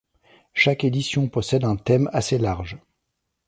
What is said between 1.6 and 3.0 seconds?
un thème assez large.